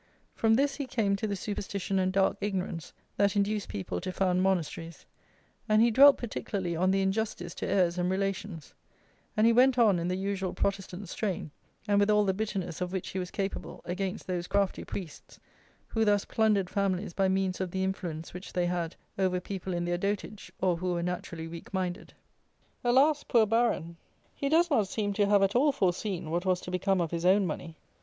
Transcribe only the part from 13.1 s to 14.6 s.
was capable, against those